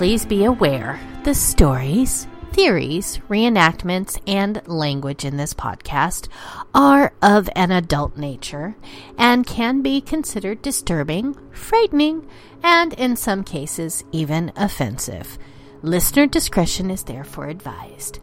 [0.00, 6.26] Please be aware the stories, theories, reenactments, and language in this podcast
[6.74, 8.76] are of an adult nature
[9.18, 12.26] and can be considered disturbing, frightening,
[12.62, 15.36] and in some cases even offensive.
[15.82, 18.20] Listener discretion is therefore advised.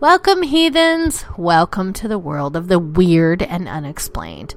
[0.00, 1.26] Welcome, heathens!
[1.36, 4.54] Welcome to the world of the weird and unexplained.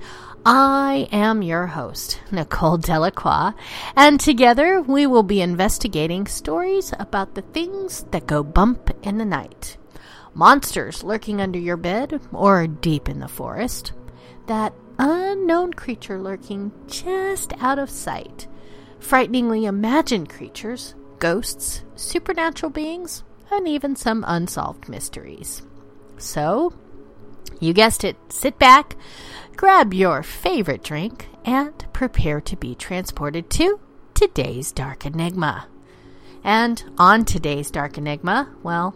[0.47, 3.53] I am your host, Nicole Delacroix,
[3.95, 9.25] and together we will be investigating stories about the things that go bump in the
[9.25, 9.77] night.
[10.35, 13.93] Monsters lurking under your bed or deep in the forest.
[14.45, 18.47] That unknown creature lurking just out of sight.
[18.99, 25.63] Frighteningly imagined creatures, ghosts, supernatural beings, and even some unsolved mysteries.
[26.19, 26.71] So,
[27.59, 28.95] you guessed it, sit back
[29.55, 33.79] grab your favorite drink, and prepare to be transported to
[34.13, 35.67] today's Dark Enigma.
[36.43, 38.95] And on today's Dark Enigma, well,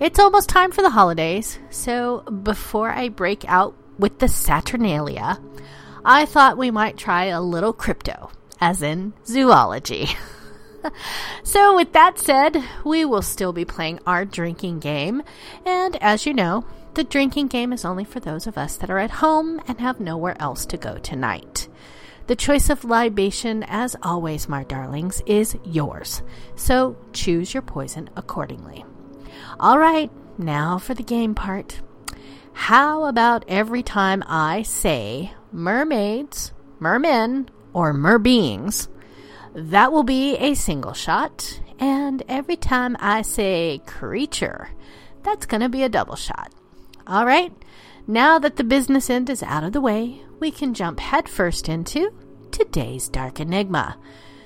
[0.00, 5.40] it's almost time for the holidays, so before I break out with the Saturnalia,
[6.04, 8.30] I thought we might try a little crypto,
[8.60, 10.08] as in zoology.
[11.44, 15.22] so, with that said, we will still be playing our drinking game,
[15.64, 16.64] and as you know,
[16.94, 20.00] the drinking game is only for those of us that are at home and have
[20.00, 21.68] nowhere else to go tonight.
[22.26, 26.22] The choice of libation, as always, my darlings, is yours.
[26.54, 28.84] So choose your poison accordingly.
[29.58, 31.80] All right, now for the game part.
[32.52, 38.88] How about every time I say mermaids, mermen, or merbeings,
[39.54, 41.60] that will be a single shot.
[41.78, 44.70] And every time I say creature,
[45.22, 46.52] that's going to be a double shot.
[47.06, 47.52] All right,
[48.06, 52.12] now that the business end is out of the way, we can jump headfirst into
[52.52, 53.96] today's Dark Enigma.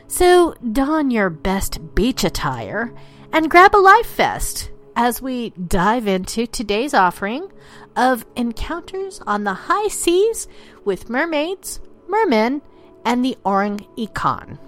[0.09, 2.95] So don your best beach attire
[3.33, 7.53] and grab a life vest as we dive into today's offering
[7.95, 10.49] of encounters on the high seas
[10.85, 12.63] with mermaids, mermen,
[13.05, 14.59] and the orang ikan.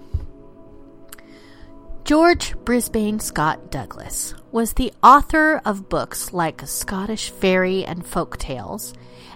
[2.03, 8.93] George Brisbane Scott Douglas was the author of books like Scottish Fairy and Folk Tales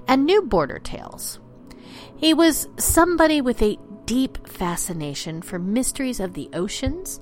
[0.07, 1.39] and New Border Tales.
[2.15, 7.19] He was somebody with a deep fascination for mysteries of the oceans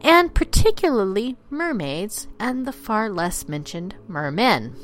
[0.00, 4.76] and particularly mermaids and the far less mentioned mermen.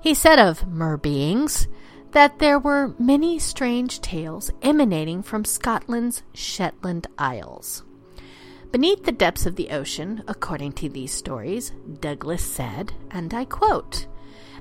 [0.00, 1.66] He said of merbeings
[2.12, 7.82] that there were many strange tales emanating from Scotland's Shetland Isles.
[8.70, 14.06] Beneath the depths of the ocean, according to these stories, Douglas said, and I quote,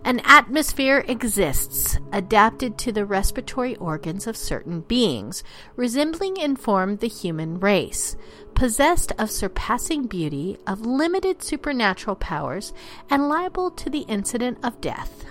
[0.04, 5.44] an atmosphere exists adapted to the respiratory organs of certain beings,
[5.76, 8.16] resembling in form the human race,
[8.54, 12.72] possessed of surpassing beauty, of limited supernatural powers,
[13.10, 15.26] and liable to the incident of death.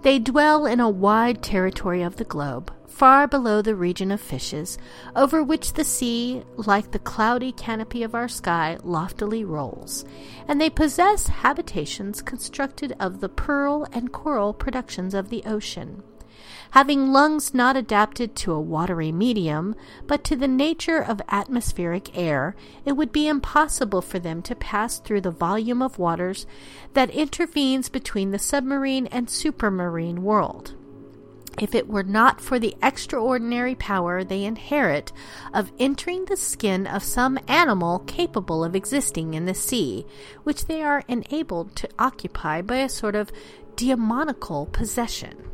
[0.00, 4.78] They dwell in a wide territory of the globe, far below the region of fishes,
[5.16, 10.04] over which the sea, like the cloudy canopy of our sky, loftily rolls,
[10.46, 16.02] and they possess habitations constructed of the pearl and coral productions of the ocean
[16.74, 19.76] having lungs not adapted to a watery medium,
[20.08, 24.98] but to the nature of atmospheric air, it would be impossible for them to pass
[24.98, 26.46] through the volume of waters
[26.94, 30.74] that intervenes between the submarine and supermarine world.
[31.60, 35.12] If it were not for the extraordinary power they inherit
[35.52, 40.06] of entering the skin of some animal capable of existing in the sea,
[40.42, 43.30] which they are enabled to occupy by a sort of
[43.76, 45.50] demoniacal possession.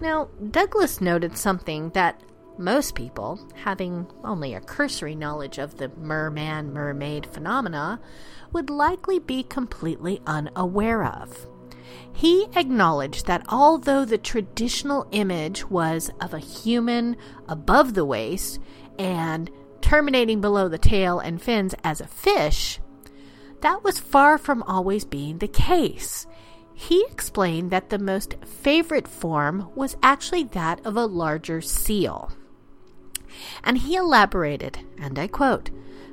[0.00, 2.22] Now, Douglas noted something that
[2.58, 8.00] most people, having only a cursory knowledge of the merman mermaid phenomena,
[8.52, 11.46] would likely be completely unaware of.
[12.16, 17.14] He acknowledged that although the traditional image was of a human
[17.46, 18.58] above the waist
[18.98, 19.50] and
[19.82, 22.80] terminating below the tail and fins as a fish,
[23.60, 26.26] that was far from always being the case.
[26.72, 32.32] He explained that the most favorite form was actually that of a larger seal.
[33.62, 35.68] And he elaborated, and I quote,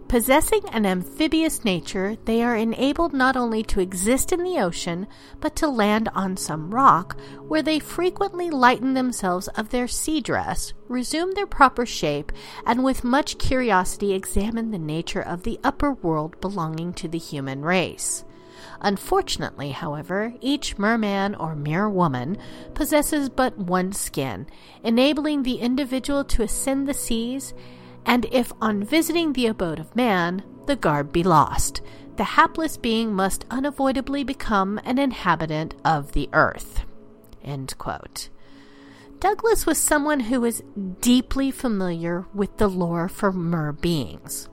[0.08, 5.08] Possessing an amphibious nature, they are enabled not only to exist in the ocean,
[5.40, 7.18] but to land on some rock,
[7.48, 12.32] where they frequently lighten themselves of their sea dress, resume their proper shape,
[12.66, 17.64] and with much curiosity examine the nature of the upper world belonging to the human
[17.64, 18.24] race.
[18.82, 22.38] Unfortunately, however, each merman or merwoman
[22.76, 24.46] possesses but one skin,
[24.84, 27.54] enabling the individual to ascend the seas
[28.06, 31.82] and if on visiting the abode of man, the garb be lost,
[32.16, 36.86] the hapless being must unavoidably become an inhabitant of the earth.
[39.20, 40.64] Douglas was someone who was
[41.00, 44.50] deeply familiar with the lore for mer beings,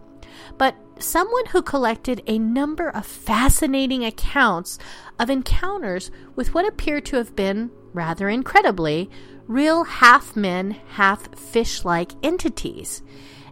[0.58, 4.78] but someone who collected a number of fascinating accounts
[5.18, 9.10] of encounters with what appear to have been, rather incredibly,
[9.46, 13.02] real half men, half fish like entities.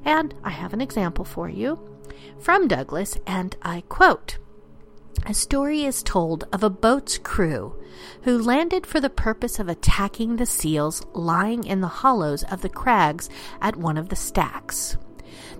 [0.04, 1.78] And I have an example for you
[2.38, 4.38] from Douglas, and I quote
[5.26, 7.74] A story is told of a boat's crew
[8.22, 12.68] who landed for the purpose of attacking the seals lying in the hollows of the
[12.68, 13.28] crags
[13.60, 14.96] at one of the stacks.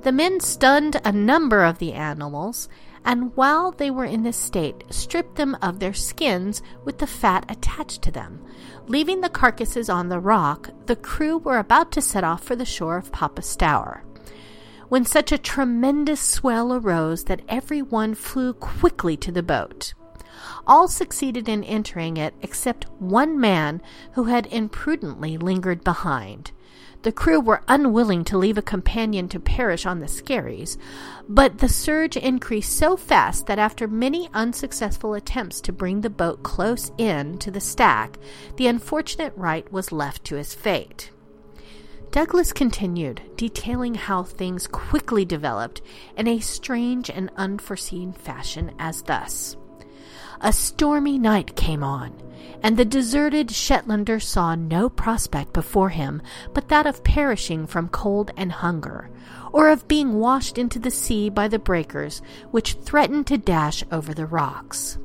[0.02, 2.68] The men stunned a number of the animals,
[3.04, 7.44] and while they were in this state, stripped them of their skins with the fat
[7.48, 8.44] attached to them.
[8.86, 12.64] Leaving the carcasses on the rock, the crew were about to set off for the
[12.64, 14.04] shore of Papa Stour
[14.88, 19.94] when such a tremendous swell arose that every one flew quickly to the boat.
[20.66, 23.80] All succeeded in entering it except one man
[24.12, 26.52] who had imprudently lingered behind.
[27.02, 30.76] The crew were unwilling to leave a companion to perish on the skerries,
[31.28, 36.42] but the surge increased so fast that after many unsuccessful attempts to bring the boat
[36.42, 38.18] close in to the stack,
[38.56, 41.10] the unfortunate Wright was left to his fate.
[42.10, 45.82] Douglas continued, detailing how things quickly developed
[46.16, 49.56] in a strange and unforeseen fashion, as thus
[50.40, 52.14] A stormy night came on,
[52.62, 56.22] and the deserted Shetlander saw no prospect before him
[56.54, 59.10] but that of perishing from cold and hunger,
[59.52, 64.14] or of being washed into the sea by the breakers which threatened to dash over
[64.14, 64.98] the rocks.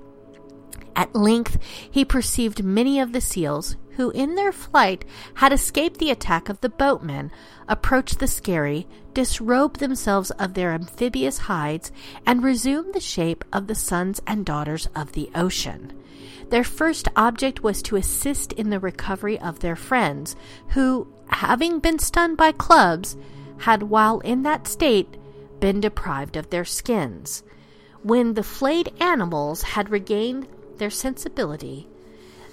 [0.96, 1.58] At length
[1.90, 5.06] he perceived many of the seals, who in their flight
[5.36, 7.32] had escaped the attack of the boatmen,
[7.68, 11.92] approach the skerry, disrobe themselves of their amphibious hides,
[12.26, 15.94] and resume the shape of the sons and daughters of the ocean.
[16.50, 20.36] Their first object was to assist in the recovery of their friends,
[20.70, 23.16] who, having been stunned by clubs,
[23.60, 25.18] had, while in that state,
[25.60, 27.44] been deprived of their skins.
[28.02, 30.48] When the flayed animals had regained
[30.84, 31.88] their sensibility,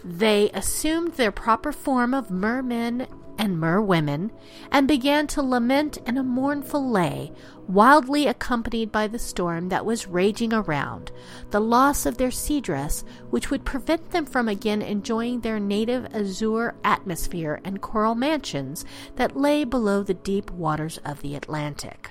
[0.04, 4.30] they assumed their proper form of mermen and merwomen
[4.70, 7.32] and began to lament in a mournful lay,
[7.66, 11.10] wildly accompanied by the storm that was raging around,
[11.50, 16.06] the loss of their sea dress, which would prevent them from again enjoying their native
[16.14, 18.84] azure atmosphere and coral mansions
[19.16, 22.10] that lay below the deep waters of the Atlantic.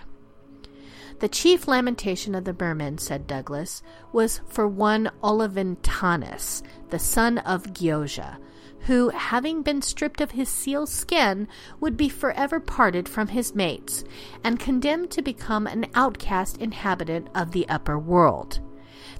[1.19, 3.83] The chief lamentation of the mermen, said Douglas,
[4.13, 8.38] was for one Oliventanus, the son of Gioga,
[8.81, 11.49] who, having been stripped of his seal skin,
[11.81, 14.05] would be forever parted from his mates,
[14.45, 18.61] and condemned to become an outcast inhabitant of the upper world.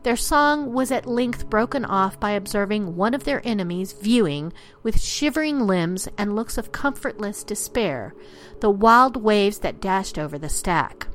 [0.04, 4.54] Their song was at length broken off by observing one of their enemies viewing,
[4.84, 8.16] with shivering limbs and looks of comfortless despair,
[8.62, 11.08] the wild waves that dashed over the stack.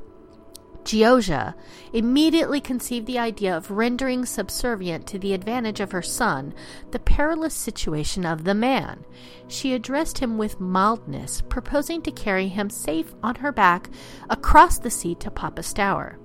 [0.85, 1.55] Gioga
[1.93, 6.55] immediately conceived the idea of rendering subservient to the advantage of her son
[6.91, 9.05] the perilous situation of the man.
[9.49, 13.91] She addressed him with mildness, proposing to carry him safe on her back
[14.29, 16.19] across the sea to Papa Stour,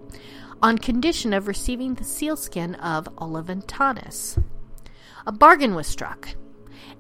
[0.62, 4.42] on condition of receiving the sealskin of Oliventanus.
[5.26, 6.30] A bargain was struck,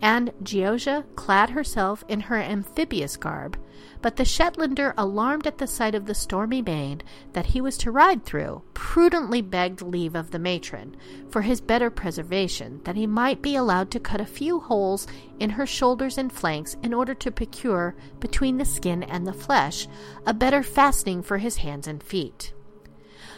[0.01, 3.57] and Geosia clad herself in her amphibious garb,
[4.01, 7.01] but the Shetlander, alarmed at the sight of the stormy main
[7.33, 10.95] that he was to ride through, prudently begged leave of the matron,
[11.29, 15.07] for his better preservation, that he might be allowed to cut a few holes
[15.39, 19.87] in her shoulders and flanks in order to procure, between the skin and the flesh,
[20.25, 22.53] a better fastening for his hands and feet.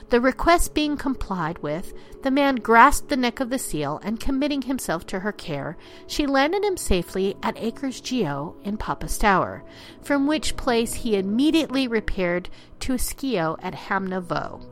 [0.09, 4.63] The request being complied with, the man grasped the neck of the seal, and committing
[4.63, 9.63] himself to her care, she landed him safely at Acres Geo in Papa Stour,
[10.01, 12.49] from which place he immediately repaired
[12.81, 14.65] to Ischio at Hamnavoe,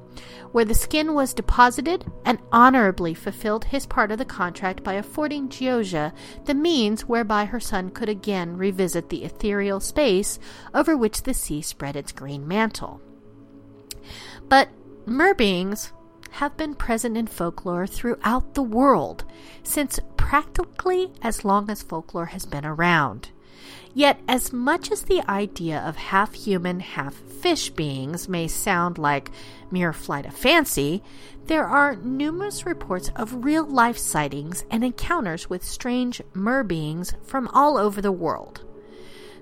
[0.51, 5.47] where the skin was deposited and honorably fulfilled his part of the contract by affording
[5.47, 6.11] Geosia
[6.45, 10.39] the means whereby her son could again revisit the ethereal space
[10.73, 12.99] over which the sea spread its green mantle.
[14.47, 14.69] But
[15.09, 15.91] Mer beings
[16.33, 19.23] have been present in folklore throughout the world
[19.63, 23.31] since practically as long as folklore has been around.
[23.95, 29.31] Yet, as much as the idea of half human, half fish beings may sound like
[29.71, 31.01] mere flight of fancy,
[31.47, 37.47] there are numerous reports of real life sightings and encounters with strange mer beings from
[37.47, 38.63] all over the world.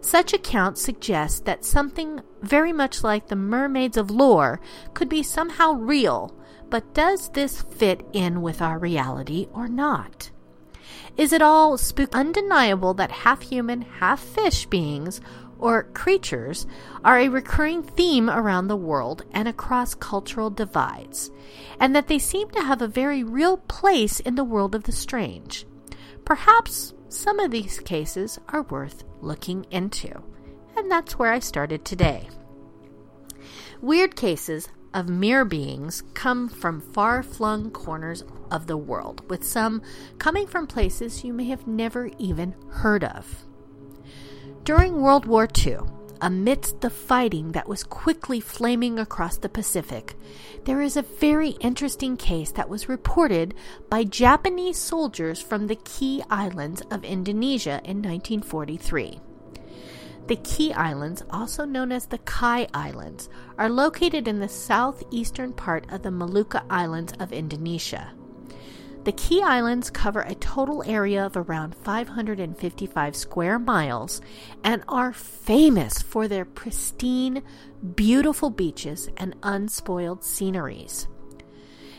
[0.01, 4.59] Such accounts suggest that something very much like the mermaids of lore
[4.93, 6.35] could be somehow real,
[6.69, 10.31] but does this fit in with our reality or not?
[11.17, 15.19] Is it all spook undeniable that half human, half fish beings
[15.59, 16.67] or creatures
[17.03, 21.31] are a recurring theme around the world and across cultural divides,
[21.79, 24.91] and that they seem to have a very real place in the world of the
[24.91, 25.65] strange?
[26.23, 30.21] Perhaps some of these cases are worth looking into.
[30.75, 32.29] And that's where I started today.
[33.81, 39.81] Weird cases of mere beings come from far flung corners of the world, with some
[40.17, 43.43] coming from places you may have never even heard of.
[44.63, 45.77] During World War II,
[46.21, 50.15] amidst the fighting that was quickly flaming across the Pacific,
[50.65, 53.53] there is a very interesting case that was reported
[53.89, 59.19] by Japanese soldiers from the Key Islands of Indonesia in 1943.
[60.27, 65.85] The Key Islands, also known as the Kai Islands, are located in the southeastern part
[65.89, 68.11] of the Molucca Islands of Indonesia.
[69.07, 74.19] The Key Islands cover a total area of around 555 square miles
[74.65, 77.41] and are famous for their pristine,
[77.95, 81.07] beautiful beaches and unspoiled sceneries.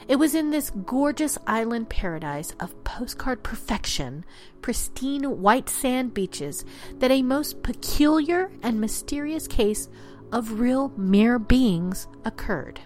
[0.06, 4.26] It was in this gorgeous island paradise of postcard perfection,
[4.60, 6.62] pristine white sand beaches,
[6.98, 9.88] that a most peculiar and mysterious case
[10.30, 12.82] of real mere beings occurred.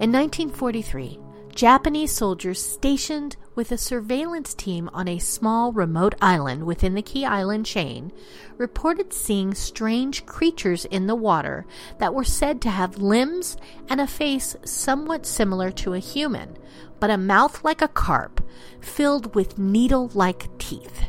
[0.00, 1.20] In 1943,
[1.56, 7.24] Japanese soldiers stationed with a surveillance team on a small remote island within the Key
[7.24, 8.12] Island chain
[8.58, 11.64] reported seeing strange creatures in the water
[11.98, 13.56] that were said to have limbs
[13.88, 16.58] and a face somewhat similar to a human,
[17.00, 18.46] but a mouth like a carp,
[18.82, 21.04] filled with needle like teeth.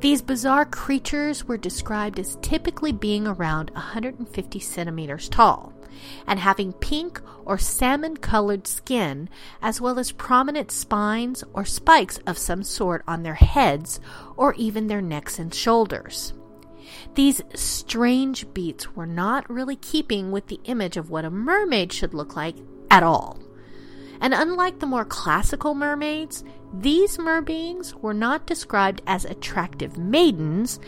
[0.00, 5.72] These bizarre creatures were described as typically being around 150 centimeters tall
[6.26, 9.28] and having pink or salmon colored skin,
[9.62, 14.00] as well as prominent spines or spikes of some sort on their heads
[14.36, 16.32] or even their necks and shoulders.
[17.14, 22.14] These strange beats were not really keeping with the image of what a mermaid should
[22.14, 22.56] look like
[22.90, 23.38] at all.
[24.20, 30.80] And unlike the more classical mermaids, these mer beings were not described as attractive maidens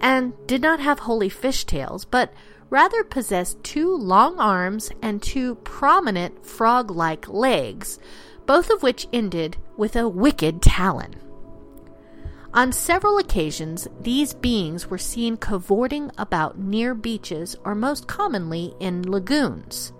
[0.00, 2.32] and did not have holy fishtails, but
[2.70, 7.98] rather possessed two long arms and two prominent frog like legs,
[8.46, 11.14] both of which ended with a wicked talon.
[12.54, 19.02] On several occasions, these beings were seen cavorting about near beaches or most commonly in
[19.02, 19.92] lagoons.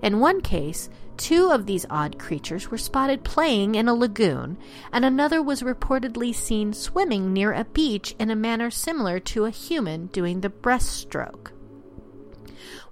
[0.00, 0.88] In one case,
[1.18, 4.56] two of these odd creatures were spotted playing in a lagoon,
[4.90, 9.50] and another was reportedly seen swimming near a beach in a manner similar to a
[9.50, 11.50] human doing the breaststroke.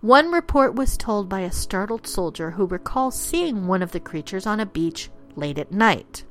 [0.00, 4.46] One report was told by a startled soldier who recalls seeing one of the creatures
[4.46, 6.25] on a beach late at night.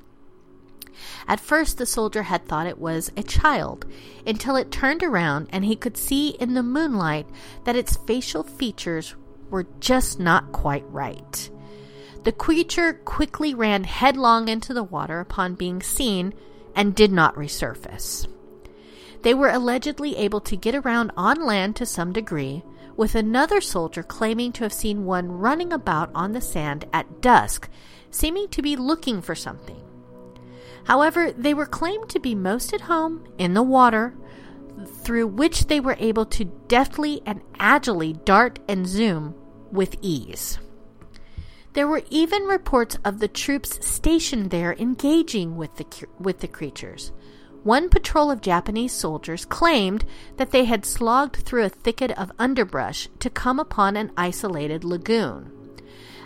[1.28, 3.86] At first, the soldier had thought it was a child,
[4.26, 7.28] until it turned around and he could see in the moonlight
[7.66, 9.16] that its facial features
[9.50, 11.50] were just not quite right.
[12.24, 16.34] The creature quickly ran headlong into the water upon being seen
[16.76, 18.28] and did not resurface.
[19.22, 22.64] They were allegedly able to get around on land to some degree,
[22.98, 27.70] with another soldier claiming to have seen one running about on the sand at dusk,
[28.10, 29.82] seeming to be looking for something.
[30.86, 34.16] However, they were claimed to be most at home in the water,
[35.04, 39.36] through which they were able to deftly and agilely dart and zoom
[39.72, 40.60] with ease.
[41.74, 47.12] There were even reports of the troops stationed there engaging with the, with the creatures.
[47.64, 50.06] One patrol of Japanese soldiers claimed
[50.38, 55.52] that they had slogged through a thicket of underbrush to come upon an isolated lagoon.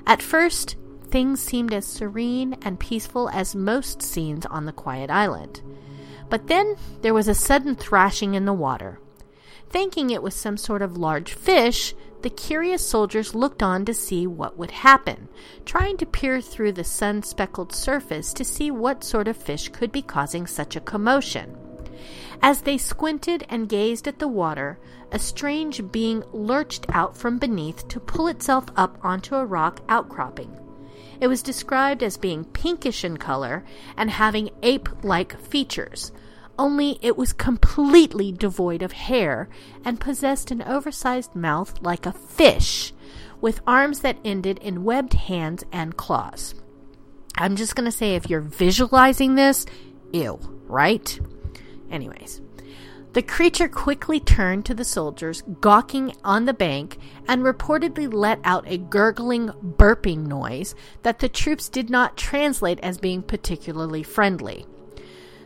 [0.05, 0.75] At first,
[1.09, 5.61] things seemed as serene and peaceful as most scenes on the quiet island.
[6.29, 9.00] But then there was a sudden thrashing in the water.
[9.71, 14.27] Thinking it was some sort of large fish, the curious soldiers looked on to see
[14.27, 15.29] what would happen,
[15.63, 19.91] trying to peer through the sun speckled surface to see what sort of fish could
[19.91, 21.57] be causing such a commotion.
[22.41, 24.77] As they squinted and gazed at the water,
[25.09, 30.57] a strange being lurched out from beneath to pull itself up onto a rock outcropping.
[31.21, 33.63] It was described as being pinkish in color
[33.95, 36.11] and having ape like features,
[36.61, 39.49] only it was completely devoid of hair
[39.83, 42.93] and possessed an oversized mouth like a fish,
[43.41, 46.53] with arms that ended in webbed hands and claws.
[47.35, 49.65] I'm just going to say if you're visualizing this,
[50.13, 51.19] ew, right?
[51.89, 52.41] Anyways,
[53.13, 58.65] the creature quickly turned to the soldiers gawking on the bank and reportedly let out
[58.67, 64.67] a gurgling, burping noise that the troops did not translate as being particularly friendly.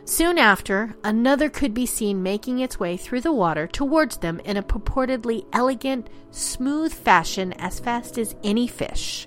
[0.08, 4.56] Soon after, another could be seen making its way through the water towards them in
[4.56, 9.26] a purportedly elegant, smooth fashion as fast as any fish.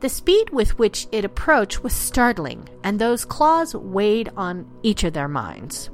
[0.00, 5.12] The speed with which it approached was startling, and those claws weighed on each of
[5.12, 5.90] their minds.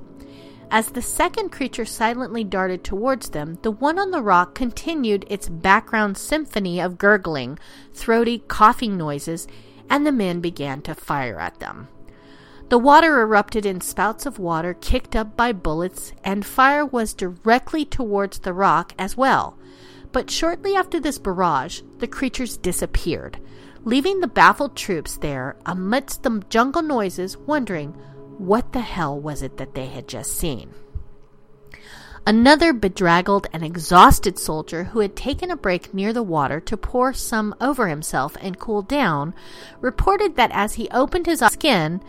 [0.71, 5.51] As the second creature silently darted towards them, the one on the rock continued its
[5.51, 7.59] background symphony of gurgling,
[7.93, 9.47] throaty, coughing noises,
[9.91, 11.89] and the men began to fire at them.
[12.75, 17.85] The water erupted in spouts of water kicked up by bullets, and fire was directly
[17.85, 19.57] towards the rock as well.
[20.11, 23.39] But shortly after this barrage, the creatures disappeared,
[23.85, 27.91] leaving the baffled troops there amidst the jungle noises, wondering
[28.39, 30.75] what the hell was it that they had just seen?
[32.27, 37.13] Another bedraggled and exhausted soldier who had taken a break near the water to pour
[37.13, 39.33] some over himself and cool down
[39.81, 42.01] reported that as he opened his skin,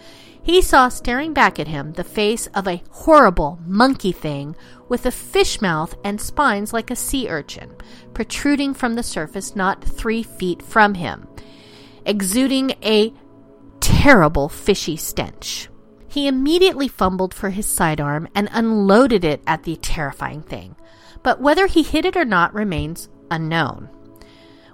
[0.45, 4.55] he saw staring back at him the face of a horrible monkey thing
[4.87, 7.75] with a fish mouth and spines like a sea urchin,
[8.13, 11.27] protruding from the surface not three feet from him,
[12.05, 13.11] exuding a
[13.79, 15.67] terrible fishy stench.
[16.07, 20.75] He immediately fumbled for his sidearm and unloaded it at the terrifying thing,
[21.23, 23.89] but whether he hit it or not remains unknown.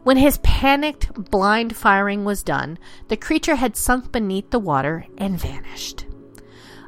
[0.03, 5.39] When his panicked, blind firing was done, the creature had sunk beneath the water and
[5.39, 6.05] vanished.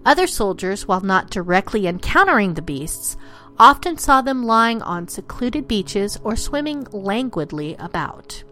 [0.03, 3.15] Other soldiers, while not directly encountering the beasts,
[3.59, 8.43] often saw them lying on secluded beaches or swimming languidly about.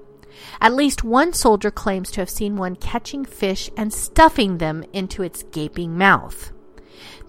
[0.62, 5.24] At least one soldier claims to have seen one catching fish and stuffing them into
[5.24, 6.52] its gaping mouth.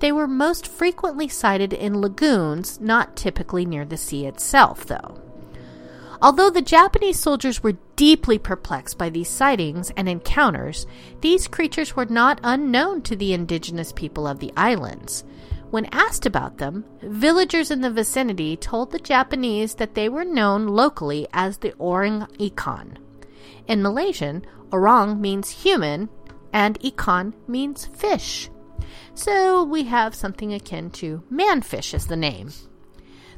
[0.00, 5.31] They were most frequently sighted in lagoons, not typically near the sea itself, though.
[6.22, 10.86] Although the Japanese soldiers were deeply perplexed by these sightings and encounters,
[11.20, 15.24] these creatures were not unknown to the indigenous people of the islands.
[15.72, 20.68] When asked about them, villagers in the vicinity told the Japanese that they were known
[20.68, 22.98] locally as the orang ikan.
[23.66, 26.08] In Malaysian, orang means human
[26.52, 28.48] and ikan means fish.
[29.14, 32.50] So we have something akin to manfish as the name.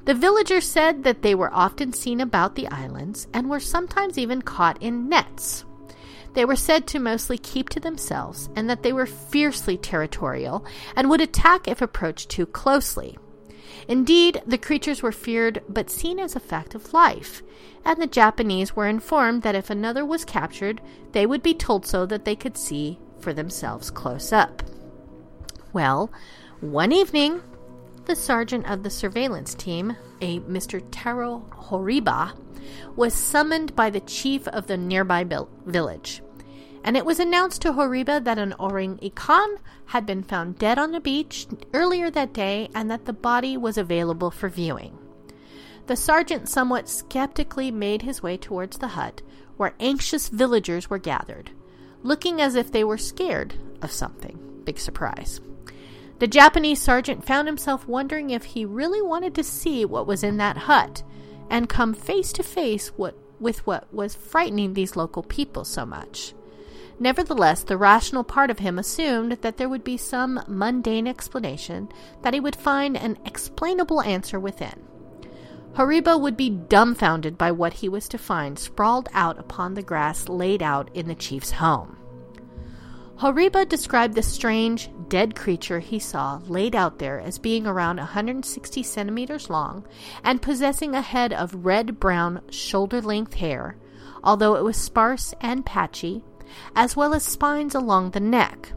[0.04, 4.42] The villagers said that they were often seen about the islands and were sometimes even
[4.42, 5.64] caught in nets.
[6.34, 10.64] They were said to mostly keep to themselves and that they were fiercely territorial
[10.94, 13.16] and would attack if approached too closely.
[13.88, 17.42] Indeed, the creatures were feared but seen as a fact of life,
[17.84, 20.80] and the Japanese were informed that if another was captured,
[21.12, 24.62] they would be told so that they could see for themselves close up.
[25.72, 26.10] Well,
[26.60, 27.42] one evening,
[28.06, 30.82] the sergeant of the surveillance team, a Mr.
[30.90, 32.36] Taro Horiba,
[32.96, 35.24] was summoned by the chief of the nearby
[35.66, 36.22] village
[36.84, 40.92] and it was announced to Horiba that an orang ikan had been found dead on
[40.92, 44.96] the beach earlier that day and that the body was available for viewing.
[45.86, 49.22] The sergeant somewhat skeptically made his way towards the hut,
[49.56, 51.50] where anxious villagers were gathered,
[52.02, 54.62] looking as if they were scared of something.
[54.64, 55.40] Big surprise.
[56.18, 60.36] The Japanese sergeant found himself wondering if he really wanted to see what was in
[60.36, 61.02] that hut
[61.50, 66.32] and come face to face with what was frightening these local people so much.
[67.00, 71.88] Nevertheless, the rational part of him assumed that there would be some mundane explanation,
[72.22, 74.84] that he would find an explainable answer within.
[75.72, 80.28] Horiba would be dumbfounded by what he was to find sprawled out upon the grass
[80.28, 81.96] laid out in the chief's home.
[83.18, 88.82] Horiba described the strange, dead creature he saw laid out there as being around 160
[88.82, 89.86] centimeters long
[90.24, 93.76] and possessing a head of red brown shoulder length hair,
[94.24, 96.24] although it was sparse and patchy,
[96.74, 98.72] as well as spines along the neck.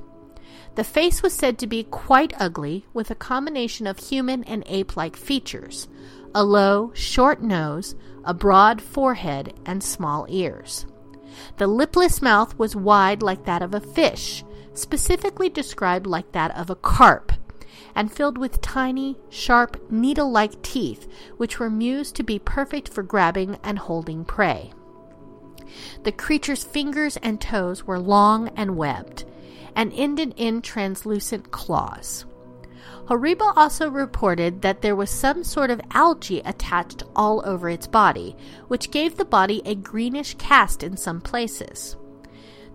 [0.75, 4.95] The face was said to be quite ugly, with a combination of human and ape
[4.95, 5.87] like features
[6.35, 10.85] a low, short nose, a broad forehead, and small ears.
[11.57, 16.69] The lipless mouth was wide like that of a fish, specifically described like that of
[16.69, 17.31] a carp,
[17.95, 23.03] and filled with tiny, sharp, needle like teeth, which were mused to be perfect for
[23.03, 24.71] grabbing and holding prey.
[26.03, 29.25] The creature's fingers and toes were long and webbed,
[29.75, 32.25] and ended in translucent claws.
[33.07, 38.35] Horiba also reported that there was some sort of algae attached all over its body,
[38.67, 41.95] which gave the body a greenish cast in some places.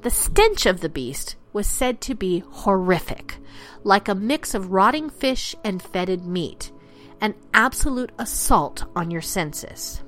[0.00, 3.36] The stench of the beast was said to be horrific,
[3.84, 6.72] like a mix of rotting fish and fetid meat,
[7.20, 10.02] an absolute assault on your senses.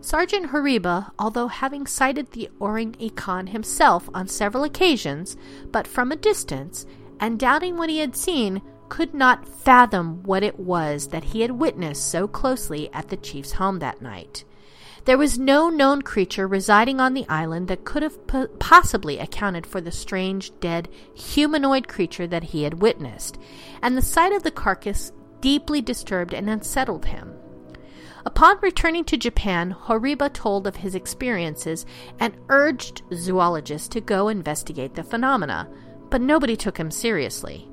[0.00, 5.36] Sergeant Horiba, although having sighted the Orang Ikan himself on several occasions,
[5.70, 6.86] but from a distance,
[7.20, 11.52] and doubting what he had seen, could not fathom what it was that he had
[11.52, 14.44] witnessed so closely at the chief's home that night.
[15.04, 19.66] There was no known creature residing on the island that could have po- possibly accounted
[19.66, 23.38] for the strange, dead, humanoid creature that he had witnessed,
[23.80, 27.34] and the sight of the carcass deeply disturbed and unsettled him.
[28.26, 31.86] Upon returning to Japan, Horiba told of his experiences
[32.20, 35.70] and urged zoologists to go investigate the phenomena,
[36.10, 37.70] but nobody took him seriously.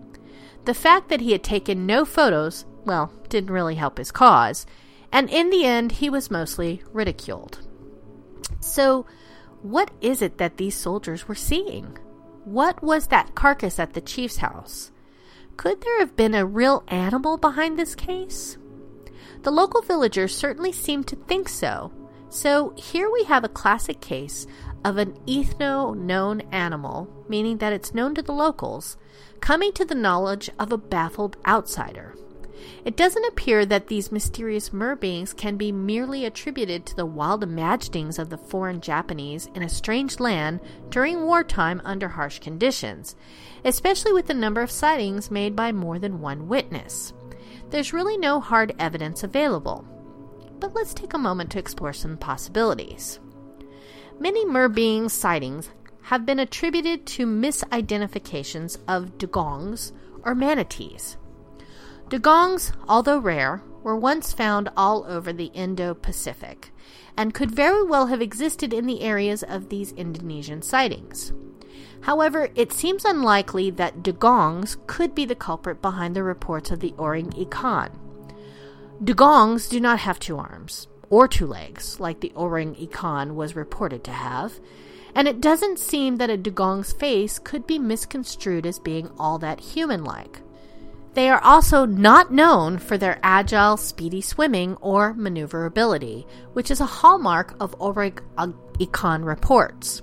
[0.66, 4.66] The fact that he had taken no photos, well, didn't really help his cause,
[5.12, 7.60] and in the end, he was mostly ridiculed.
[8.60, 9.06] So,
[9.62, 11.98] what is it that these soldiers were seeing?
[12.44, 14.92] What was that carcass at the chief's house?
[15.56, 18.58] Could there have been a real animal behind this case?
[19.44, 21.92] The local villagers certainly seemed to think so.
[22.30, 24.46] So here we have a classic case
[24.84, 28.98] of an ethno known animal, meaning that it's known to the locals,
[29.40, 32.16] coming to the knowledge of a baffled outsider.
[32.84, 37.44] It doesn't appear that these mysterious mer beings can be merely attributed to the wild
[37.44, 40.60] imaginings of the foreign Japanese in a strange land
[40.90, 43.16] during wartime under harsh conditions,
[43.64, 47.14] especially with the number of sightings made by more than one witness.
[47.70, 49.86] There's really no hard evidence available.
[50.60, 53.20] But let's take a moment to explore some possibilities.
[54.20, 55.70] Many mer being sightings
[56.04, 59.92] have been attributed to misidentifications of dugongs
[60.24, 61.18] or manatees.
[62.10, 66.72] Dugongs, although rare, were once found all over the Indo Pacific
[67.18, 71.34] and could very well have existed in the areas of these Indonesian sightings.
[72.02, 76.94] However, it seems unlikely that dugongs could be the culprit behind the reports of the
[76.98, 77.92] Orang Ikan.
[79.04, 84.04] Dugongs do not have two arms or two legs, like the orang ikan was reported
[84.06, 84.60] to have,
[85.14, 89.60] and it doesn't seem that a dugong's face could be misconstrued as being all that
[89.60, 90.42] human like.
[91.14, 96.86] They are also not known for their agile, speedy swimming or maneuverability, which is a
[96.86, 100.02] hallmark of orang ikan reports.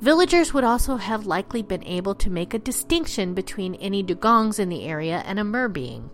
[0.00, 4.68] Villagers would also have likely been able to make a distinction between any dugongs in
[4.68, 6.10] the area and a mer being.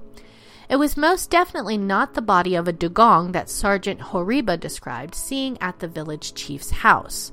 [0.69, 5.59] It was most definitely not the body of a dugong that Sergeant Horiba described seeing
[5.61, 7.33] at the village chief's house,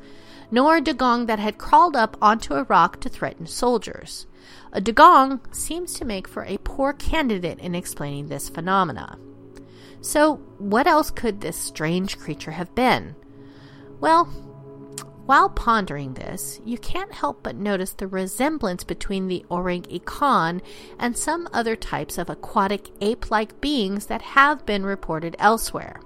[0.51, 4.25] nor a dugong that had crawled up onto a rock to threaten soldiers.
[4.71, 9.17] A dugong seems to make for a poor candidate in explaining this phenomena.
[10.01, 13.15] So, what else could this strange creature have been?
[13.99, 14.48] Well,
[15.29, 20.59] while pondering this, you can't help but notice the resemblance between the orang ikan
[20.97, 26.01] and some other types of aquatic ape like beings that have been reported elsewhere.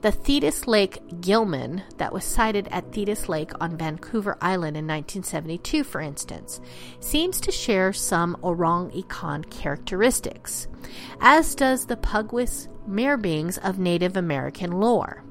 [0.00, 5.84] The Thetis Lake gilman that was sighted at Thetis Lake on Vancouver Island in 1972,
[5.84, 6.58] for instance,
[7.00, 10.68] seems to share some orang ikan characteristics,
[11.20, 12.68] as does the pugwis
[13.20, 15.22] beings of Native American lore.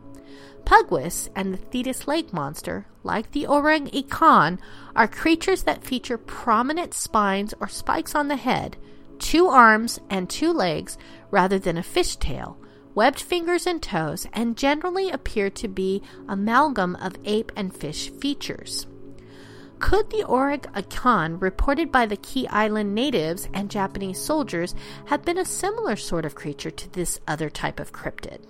[0.65, 4.59] Pugwis and the Thetis lake monster, like the orang ikan,
[4.95, 8.77] are creatures that feature prominent spines or spikes on the head,
[9.19, 10.97] two arms and two legs
[11.29, 12.57] rather than a fish tail,
[12.95, 18.87] webbed fingers and toes, and generally appear to be amalgam of ape and fish features.
[19.79, 24.75] could the Orang Ikan reported by the Key Island natives and Japanese soldiers
[25.07, 28.45] have been a similar sort of creature to this other type of cryptid?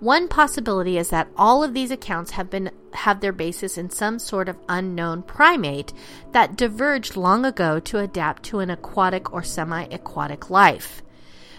[0.00, 4.18] One possibility is that all of these accounts have been have their basis in some
[4.18, 5.92] sort of unknown primate
[6.32, 11.02] that diverged long ago to adapt to an aquatic or semi-aquatic life.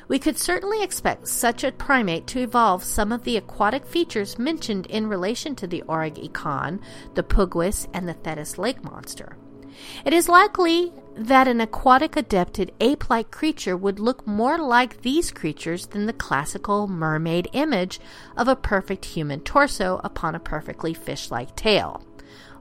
[0.08, 4.88] We could certainly expect such a primate to evolve some of the aquatic features mentioned
[4.88, 6.82] in relation to the Orang Ikan,
[7.14, 9.38] the Pugwis, and the Thetis lake monster.
[10.06, 15.32] It is likely that an aquatic adapted ape like creature would look more like these
[15.32, 18.00] creatures than the classical mermaid image
[18.38, 22.06] of a perfect human torso upon a perfectly fish like tail.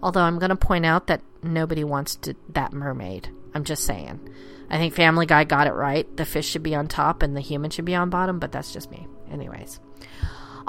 [0.03, 3.29] Although I'm going to point out that nobody wants to, that mermaid.
[3.55, 4.20] I'm just saying.
[4.70, 6.07] I think Family Guy got it right.
[6.16, 8.73] The fish should be on top and the human should be on bottom, but that's
[8.73, 9.07] just me.
[9.31, 9.81] Anyways.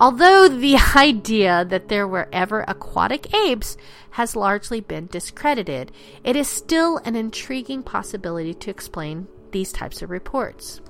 [0.02, 3.78] Although the idea that there were ever aquatic apes
[4.10, 5.92] has largely been discredited,
[6.24, 10.82] it is still an intriguing possibility to explain these types of reports.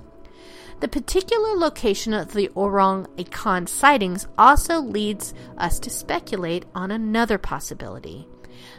[0.79, 7.37] The particular location of the Orang Ikan sightings also leads us to speculate on another
[7.37, 8.29] possibility.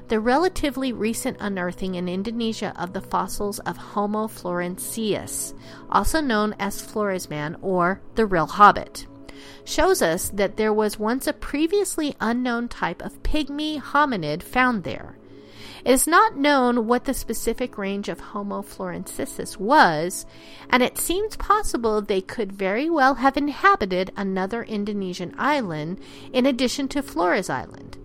[0.08, 5.52] The relatively recent unearthing in Indonesia of the fossils of Homo florensis,
[5.90, 9.06] also known as Floresman or the real hobbit
[9.64, 15.16] shows us that there was once a previously unknown type of pygmy hominid found there.
[15.84, 20.26] It is not known what the specific range of Homo florensis was,
[20.70, 26.00] and it seems possible they could very well have inhabited another Indonesian island
[26.32, 27.98] in addition to Flores Island.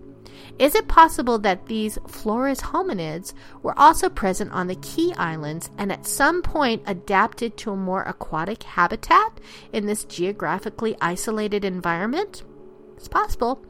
[0.58, 5.92] Is it possible that these Flores hominids were also present on the Key Islands and
[5.92, 9.40] at some point adapted to a more aquatic habitat
[9.72, 12.42] in this geographically isolated environment?
[12.96, 13.64] It's possible.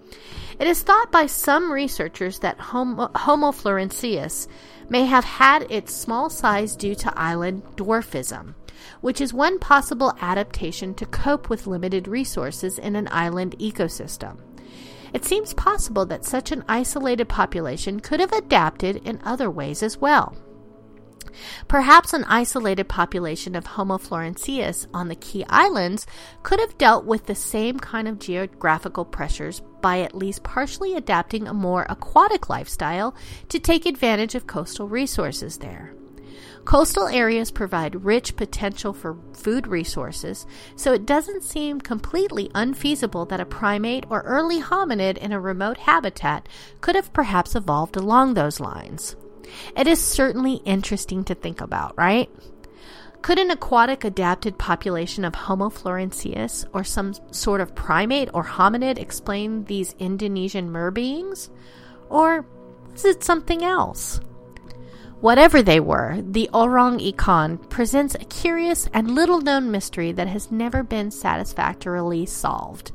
[0.58, 4.48] It is thought by some researchers that Homo, Homo florensis
[4.88, 8.54] may have had its small size due to island dwarfism,
[9.02, 14.38] which is one possible adaptation to cope with limited resources in an island ecosystem.
[15.12, 19.98] It seems possible that such an isolated population could have adapted in other ways as
[19.98, 20.36] well.
[21.68, 26.06] Perhaps an isolated population of Homo florensis on the Key Islands
[26.42, 31.46] could have dealt with the same kind of geographical pressures by at least partially adapting
[31.46, 33.14] a more aquatic lifestyle
[33.48, 35.94] to take advantage of coastal resources there.
[36.68, 40.44] Coastal areas provide rich potential for food resources,
[40.76, 45.78] so it doesn't seem completely unfeasible that a primate or early hominid in a remote
[45.78, 46.46] habitat
[46.82, 49.16] could have perhaps evolved along those lines.
[49.78, 52.28] It is certainly interesting to think about, right?
[53.22, 58.98] Could an aquatic adapted population of Homo florensis or some sort of primate or hominid
[58.98, 61.48] explain these Indonesian mer beings?
[62.10, 62.44] Or
[62.94, 64.20] is it something else?
[65.20, 70.52] Whatever they were, the Orang Ikan presents a curious and little known mystery that has
[70.52, 72.92] never been satisfactorily solved.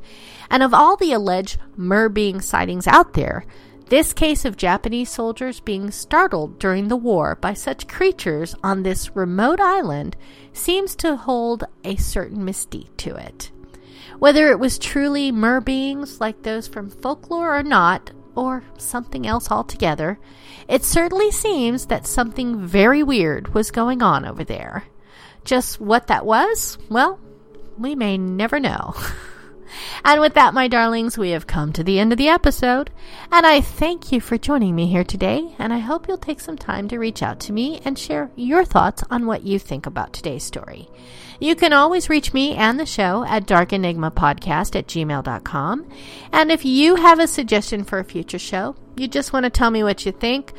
[0.50, 3.44] And of all the alleged mer being sightings out there,
[3.90, 9.14] this case of Japanese soldiers being startled during the war by such creatures on this
[9.14, 10.16] remote island
[10.54, 13.50] seems to hold a certain mystique to it.
[14.18, 19.50] Whether it was truly mer beings like those from folklore or not, or something else
[19.50, 20.18] altogether,
[20.68, 24.84] it certainly seems that something very weird was going on over there.
[25.44, 27.20] Just what that was, well,
[27.78, 28.94] we may never know.
[30.04, 32.90] and with that, my darlings, we have come to the end of the episode.
[33.30, 35.54] And I thank you for joining me here today.
[35.58, 38.64] And I hope you'll take some time to reach out to me and share your
[38.64, 40.88] thoughts on what you think about today's story.
[41.40, 45.86] You can always reach me and the show at darkenigmapodcast at gmail.com.
[46.32, 49.70] And if you have a suggestion for a future show, you just want to tell
[49.70, 50.52] me what you think,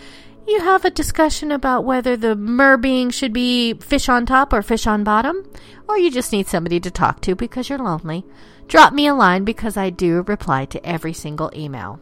[0.48, 4.62] you have a discussion about whether the mer being should be fish on top or
[4.62, 5.50] fish on bottom,
[5.90, 8.24] or you just need somebody to talk to because you're lonely,
[8.68, 12.00] drop me a line because I do reply to every single email.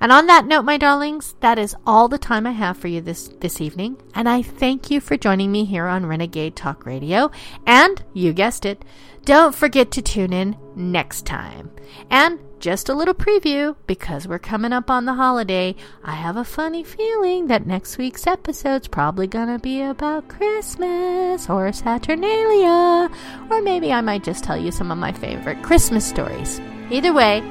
[0.00, 3.00] And on that note, my darlings, that is all the time I have for you
[3.00, 4.00] this, this evening.
[4.14, 7.30] And I thank you for joining me here on Renegade Talk Radio.
[7.66, 8.84] And you guessed it,
[9.24, 11.70] don't forget to tune in next time.
[12.10, 15.74] And just a little preview because we're coming up on the holiday.
[16.04, 21.72] I have a funny feeling that next week's episode's probably gonna be about Christmas or
[21.72, 23.10] Saturnalia,
[23.50, 26.60] or maybe I might just tell you some of my favorite Christmas stories.
[26.90, 27.42] Either way,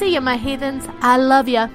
[0.00, 0.88] See you, my heathens.
[1.02, 1.68] I love ya.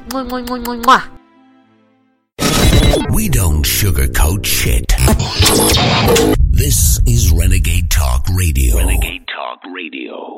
[3.13, 4.95] We don't sugarcoat shit.
[6.49, 8.77] This is Renegade Talk Radio.
[8.77, 10.34] Renegade Talk Radio.